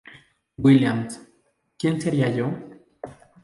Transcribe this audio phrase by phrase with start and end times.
[0.57, 1.21] Williams...
[1.77, 2.51] ¿quien sería yo?".